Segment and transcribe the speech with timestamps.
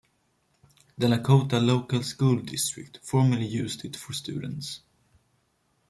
[0.97, 4.79] The Lakota Local School District formerly used it for students.